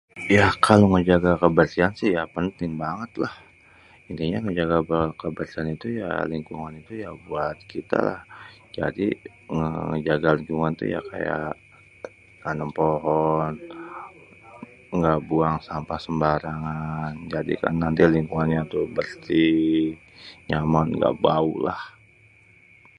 Ya 0.35 0.45
kalu 0.65 0.85
ngejaga 0.89 1.31
kebersihan 1.43 1.93
si 1.99 2.05
ya 2.15 2.23
penting 2.35 2.71
banget 2.83 3.11
lah. 3.23 3.35
Intinya 4.09 4.37
ngejaga 4.41 4.77
kebersihan 5.21 5.67
itu 5.75 5.87
ya 6.01 6.09
lingkungan 6.33 6.73
ya 7.03 7.09
buat 7.27 7.57
kita 7.71 7.97
lah 8.09 8.19
jadi 8.77 9.07
ngejaga 9.91 10.29
lingkungan 10.39 10.71
tuh 10.79 10.87
ya 10.95 11.01
kayak 11.11 11.51
nanem 12.43 12.69
pohon 12.79 13.51
engga 14.93 15.13
buang 15.29 15.57
sampah 15.67 15.99
sembarngan 16.05 17.13
jadikan 17.33 17.73
nanti 17.83 18.01
lingkungannya 18.15 18.61
tuh 18.73 18.85
bersih 18.95 19.85
nyaman 20.49 20.87
ga 21.01 21.11
bau 21.25 21.51
lah. 21.67 21.81